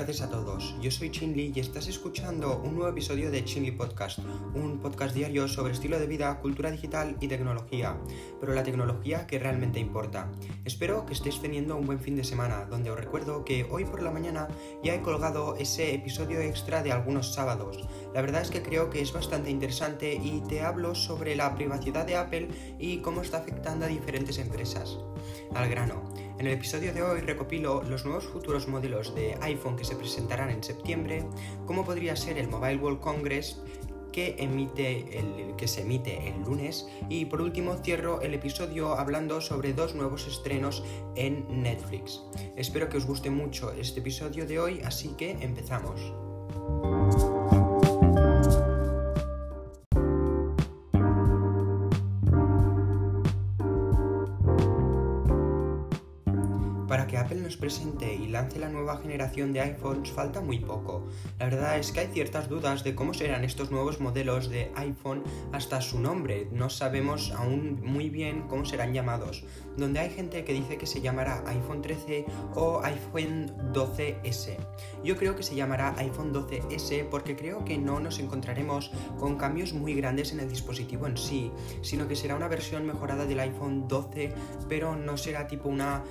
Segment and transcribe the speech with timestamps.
[0.00, 0.76] tardes a todos.
[0.82, 4.18] Yo soy Chinli y estás escuchando un nuevo episodio de Chinli Podcast,
[4.54, 7.96] un podcast diario sobre estilo de vida, cultura digital y tecnología,
[8.38, 10.30] pero la tecnología que realmente importa.
[10.66, 14.02] Espero que estés teniendo un buen fin de semana, donde os recuerdo que hoy por
[14.02, 14.48] la mañana
[14.84, 17.88] ya he colgado ese episodio extra de algunos sábados.
[18.12, 22.04] La verdad es que creo que es bastante interesante y te hablo sobre la privacidad
[22.04, 24.98] de Apple y cómo está afectando a diferentes empresas.
[25.54, 26.25] Al grano.
[26.38, 30.50] En el episodio de hoy recopilo los nuevos futuros modelos de iPhone que se presentarán
[30.50, 31.24] en septiembre,
[31.64, 33.58] cómo podría ser el Mobile World Congress
[34.12, 39.40] que, emite el, que se emite el lunes y por último cierro el episodio hablando
[39.40, 42.22] sobre dos nuevos estrenos en Netflix.
[42.54, 46.00] Espero que os guste mucho este episodio de hoy, así que empezamos.
[57.42, 61.06] Nos presente y lance la nueva generación de iPhones falta muy poco.
[61.38, 65.22] La verdad es que hay ciertas dudas de cómo serán estos nuevos modelos de iPhone
[65.52, 66.48] hasta su nombre.
[66.50, 69.44] No sabemos aún muy bien cómo serán llamados.
[69.76, 74.56] Donde hay gente que dice que se llamará iPhone 13 o iPhone 12S.
[75.04, 79.74] Yo creo que se llamará iPhone 12S porque creo que no nos encontraremos con cambios
[79.74, 83.86] muy grandes en el dispositivo en sí, sino que será una versión mejorada del iPhone
[83.86, 84.32] 12,
[84.68, 86.02] pero no será tipo una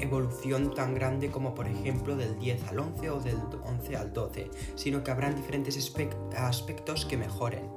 [0.00, 4.50] evolución tan grande como por ejemplo del 10 al 11 o del 11 al 12,
[4.74, 5.78] sino que habrán diferentes
[6.36, 7.70] aspectos que mejoren,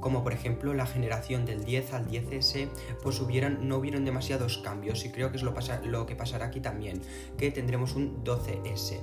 [0.00, 2.68] como por ejemplo la generación del 10 al 10S,
[3.02, 5.54] pues hubieran, no hubieron demasiados cambios y creo que es lo,
[5.84, 7.00] lo que pasará aquí también,
[7.36, 9.00] que tendremos un 12S.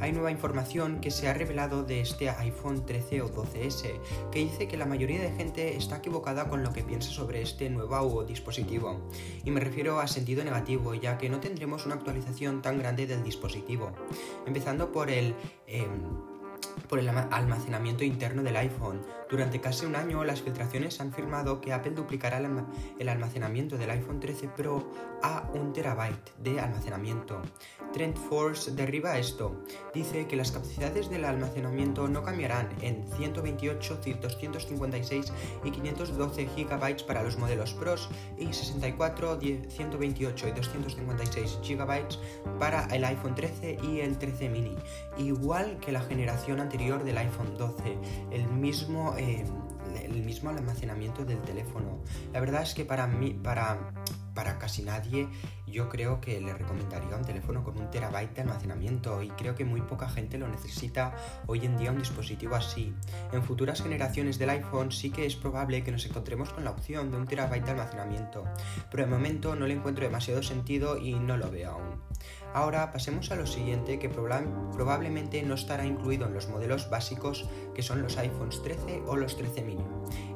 [0.00, 3.98] Hay nueva información que se ha revelado de este iPhone 13 o 12S,
[4.30, 7.70] que dice que la mayoría de gente está equivocada con lo que piensa sobre este
[7.70, 9.00] nuevo dispositivo,
[9.44, 13.22] y me refiero a sentido negativo, ya que no tendremos una actualización tan grande del
[13.22, 13.92] dispositivo.
[14.46, 15.34] Empezando por el...
[15.66, 16.27] Em,
[16.88, 19.02] por el almacenamiento interno del iPhone.
[19.30, 22.40] Durante casi un año las filtraciones han firmado que Apple duplicará
[22.98, 24.90] el almacenamiento del iPhone 13 Pro
[25.22, 27.42] a un terabyte de almacenamiento.
[27.92, 29.64] Trend Force derriba esto.
[29.92, 35.32] Dice que las capacidades del almacenamiento no cambiarán en 128, 256
[35.64, 38.08] y 512 GB para los modelos Pros
[38.38, 44.76] y 64, 128 y 256 GB para el iPhone 13 y el 13 mini,
[45.18, 47.98] igual que la generación anterior del iPhone 12,
[48.30, 49.44] el mismo, eh,
[50.02, 52.00] el mismo almacenamiento del teléfono.
[52.32, 53.92] La verdad es que para mí, para
[54.38, 55.28] para casi nadie,
[55.70, 59.64] yo creo que le recomendaría un teléfono con un terabyte de almacenamiento y creo que
[59.64, 61.14] muy poca gente lo necesita
[61.46, 62.94] hoy en día un dispositivo así.
[63.32, 67.10] En futuras generaciones del iPhone sí que es probable que nos encontremos con la opción
[67.10, 68.44] de un terabyte de almacenamiento,
[68.90, 72.08] pero de momento no le encuentro demasiado sentido y no lo veo aún.
[72.54, 77.82] Ahora pasemos a lo siguiente que probablemente no estará incluido en los modelos básicos que
[77.82, 79.84] son los iPhones 13 o los 13 mini.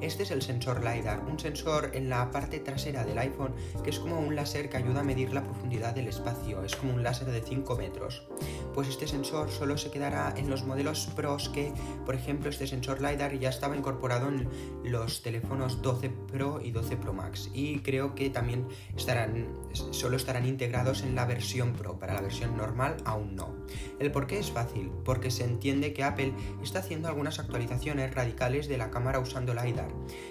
[0.01, 3.99] Este es el sensor LiDAR, un sensor en la parte trasera del iPhone que es
[3.99, 7.29] como un láser que ayuda a medir la profundidad del espacio, es como un láser
[7.29, 8.27] de 5 metros.
[8.75, 11.73] Pues este sensor solo se quedará en los modelos Pros que,
[12.07, 14.49] por ejemplo, este sensor LiDAR ya estaba incorporado en
[14.85, 18.67] los teléfonos 12 Pro y 12 Pro Max y creo que también
[18.97, 23.55] estarán, solo estarán integrados en la versión Pro para la versión normal aún no.
[23.99, 26.33] El por qué es fácil, porque se entiende que Apple
[26.63, 29.91] está haciendo algunas actualizaciones radicales de la cámara usando LiDAR.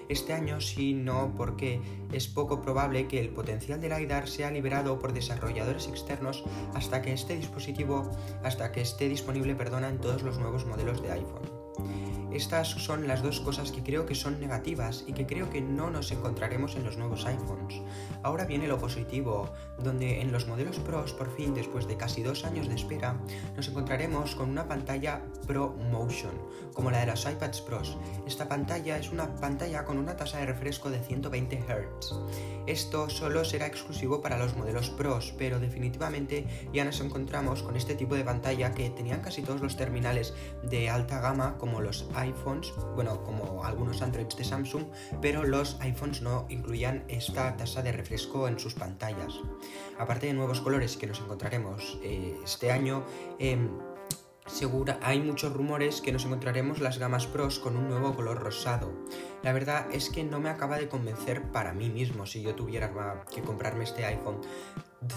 [0.09, 1.81] Este año sí, no, porque
[2.11, 7.13] es poco probable que el potencial del LiDAR sea liberado por desarrolladores externos hasta que
[7.13, 8.09] este dispositivo,
[8.43, 12.10] hasta que esté disponible, perdona, en todos los nuevos modelos de iPhone.
[12.33, 15.89] Estas son las dos cosas que creo que son negativas y que creo que no
[15.89, 17.81] nos encontraremos en los nuevos iPhones.
[18.23, 22.45] Ahora viene lo positivo, donde en los modelos Pros, por fin, después de casi dos
[22.45, 23.19] años de espera,
[23.55, 26.31] nos encontraremos con una pantalla Pro Motion,
[26.73, 27.97] como la de los iPads Pros.
[28.25, 32.15] Esta pantalla es una pantalla con una tasa de refresco de 120 Hz.
[32.67, 37.95] Esto solo será exclusivo para los modelos Pros, pero definitivamente ya nos encontramos con este
[37.95, 40.33] tipo de pantalla que tenían casi todos los terminales
[40.63, 44.85] de alta gama, como los iPhones, bueno, como algunos Androids de Samsung,
[45.21, 49.33] pero los iPhones no incluían esta tasa de refresco en sus pantallas.
[49.97, 53.03] Aparte de nuevos colores que nos encontraremos eh, este año,
[54.47, 58.91] Segura, hay muchos rumores que nos encontraremos las gamas Pros con un nuevo color rosado.
[59.43, 62.91] La verdad es que no me acaba de convencer para mí mismo si yo tuviera
[63.33, 64.41] que comprarme este iPhone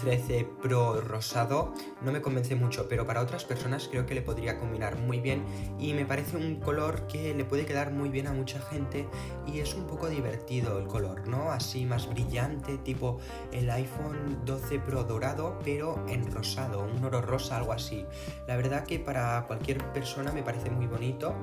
[0.01, 4.57] 13 Pro rosado no me convence mucho, pero para otras personas creo que le podría
[4.57, 5.43] combinar muy bien
[5.77, 9.07] y me parece un color que le puede quedar muy bien a mucha gente
[9.45, 11.51] y es un poco divertido el color, ¿no?
[11.51, 13.19] Así más brillante, tipo
[13.51, 18.05] el iPhone 12 Pro dorado, pero en rosado, un oro rosa, algo así.
[18.47, 21.35] La verdad que para cualquier persona me parece muy bonito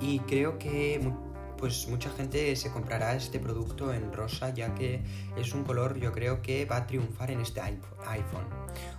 [0.00, 1.12] y creo que
[1.60, 5.02] pues mucha gente se comprará este producto en rosa ya que
[5.36, 8.46] es un color yo creo que va a triunfar en este iPhone.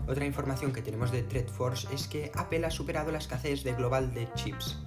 [0.08, 4.14] Otra información que tenemos de ThreadForce es que Apple ha superado la escasez de global
[4.14, 4.78] de chips,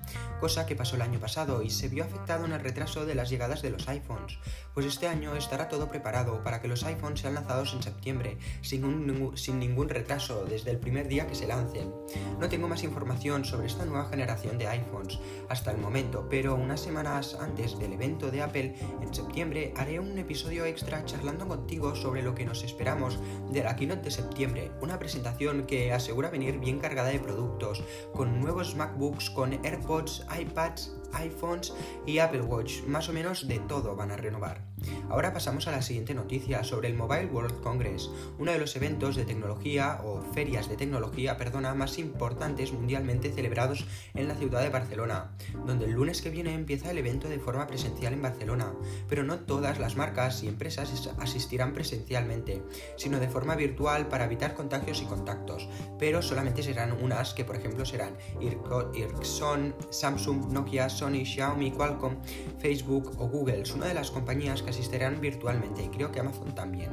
[0.41, 3.31] cosa que pasó el año pasado y se vio afectado en el retraso de las
[3.31, 4.39] llegadas de los iPhones,
[4.75, 9.33] pues este año estará todo preparado para que los iPhones sean lanzados en septiembre, sin,
[9.37, 11.93] sin ningún retraso desde el primer día que se lancen.
[12.39, 15.19] No tengo más información sobre esta nueva generación de iPhones
[15.49, 20.19] hasta el momento, pero unas semanas antes del evento de Apple en septiembre haré un
[20.19, 23.19] episodio extra charlando contigo sobre lo que nos esperamos
[23.51, 27.83] de la keynote de septiembre, una presentación que asegura venir bien cargada de productos,
[28.13, 31.73] con nuevos MacBooks, con AirPods, iPads, iPhones
[32.07, 34.63] y Apple Watch, más o menos de todo van a renovar.
[35.09, 39.17] Ahora pasamos a la siguiente noticia sobre el Mobile World Congress, uno de los eventos
[39.17, 44.71] de tecnología o ferias de tecnología, perdona, más importantes mundialmente celebrados en la ciudad de
[44.71, 45.33] Barcelona,
[45.67, 48.73] donde el lunes que viene empieza el evento de forma presencial en Barcelona,
[49.09, 52.63] pero no todas las marcas y empresas asistirán presencialmente,
[52.97, 55.69] sino de forma virtual para evitar contagios y contactos,
[55.99, 58.17] pero solamente serán unas que por ejemplo serán
[58.95, 62.17] Ericsson, Samsung, Nokia, Sony, Xiaomi, Qualcomm,
[62.59, 63.61] Facebook o Google.
[63.61, 66.91] Es una de las compañías que asistirán virtualmente y creo que Amazon también.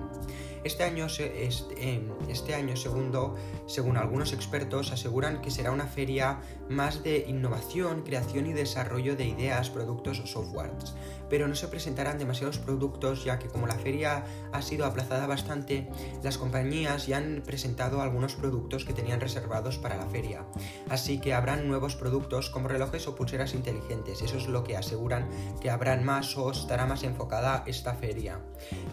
[0.63, 3.35] Este año, este, este año segundo,
[3.65, 9.25] según algunos expertos, aseguran que será una feria más de innovación, creación y desarrollo de
[9.25, 10.93] ideas, productos o softwares.
[11.31, 15.89] Pero no se presentarán demasiados productos ya que como la feria ha sido aplazada bastante,
[16.21, 20.45] las compañías ya han presentado algunos productos que tenían reservados para la feria.
[20.89, 24.21] Así que habrán nuevos productos como relojes o pulseras inteligentes.
[24.21, 25.27] Eso es lo que aseguran
[25.59, 28.39] que habrán más o estará más enfocada esta feria.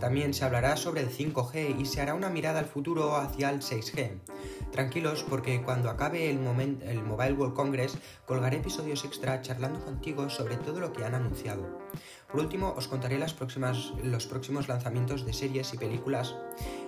[0.01, 3.61] También se hablará sobre el 5G y se hará una mirada al futuro hacia el
[3.61, 4.11] 6G.
[4.73, 6.39] Tranquilos porque cuando acabe el,
[6.83, 11.79] el Mobile World Congress colgaré episodios extra charlando contigo sobre todo lo que han anunciado.
[12.31, 16.37] Por último, os contaré los próximos lanzamientos de series y películas,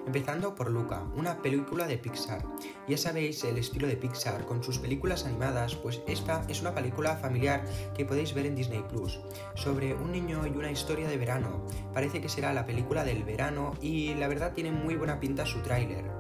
[0.06, 2.44] empezando por Luca, una película de Pixar.
[2.87, 7.17] Ya sabéis el estilo de Pixar con sus películas animadas, pues esta es una película
[7.17, 7.65] familiar
[7.97, 9.19] que podéis ver en Disney Plus,
[9.55, 11.65] sobre un niño y una historia de verano.
[11.94, 15.61] Parece que será la película del verano y la verdad tiene muy buena pinta su
[15.61, 16.20] tráiler.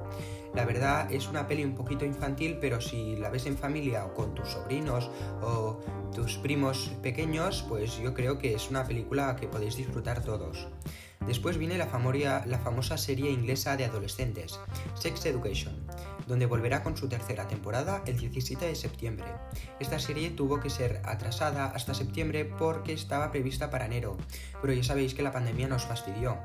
[0.54, 4.14] La verdad es una peli un poquito infantil, pero si la ves en familia o
[4.14, 5.10] con tus sobrinos
[5.42, 5.78] o
[6.14, 10.66] tus primos pequeños, pues yo creo que es una película que podéis disfrutar todos.
[11.26, 11.86] Después viene la,
[12.46, 14.58] la famosa serie inglesa de adolescentes,
[14.94, 15.74] Sex Education,
[16.30, 19.26] donde volverá con su tercera temporada el 17 de septiembre.
[19.80, 24.16] Esta serie tuvo que ser atrasada hasta septiembre porque estaba prevista para enero,
[24.62, 26.38] pero ya sabéis que la pandemia nos fastidió.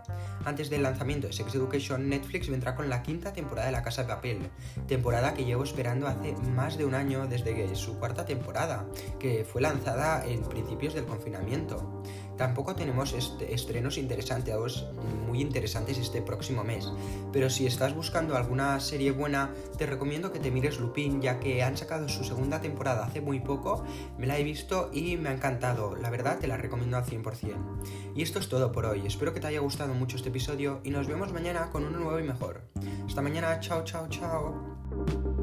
[0.44, 4.02] Antes del lanzamiento de Sex Education, Netflix vendrá con la quinta temporada de La Casa
[4.02, 4.50] de Papel,
[4.88, 8.88] temporada que llevo esperando hace más de un año desde su cuarta temporada,
[9.20, 12.02] que fue lanzada en principios del confinamiento.
[12.38, 14.86] Tampoco tenemos estrenos interesantes,
[15.26, 16.92] muy interesantes este próximo mes,
[17.32, 21.64] pero si estás buscando alguna serie buena, te recomiendo que te mires Lupin, ya que
[21.64, 23.84] han sacado su segunda temporada hace muy poco,
[24.18, 28.14] me la he visto y me ha encantado, la verdad te la recomiendo al 100%.
[28.16, 30.90] Y esto es todo por hoy, espero que te haya gustado mucho este episodio y
[30.90, 32.62] nos vemos mañana con uno nuevo y mejor.
[33.08, 35.35] Hasta mañana, chao, chao, chao.